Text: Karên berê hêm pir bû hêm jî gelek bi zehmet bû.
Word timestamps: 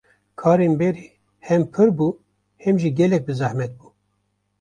Karên 0.39 0.73
berê 0.79 1.05
hêm 1.47 1.63
pir 1.73 1.89
bû 1.97 2.07
hêm 2.63 2.75
jî 2.81 2.89
gelek 2.99 3.23
bi 3.27 3.33
zehmet 3.41 3.71
bû. 3.79 3.87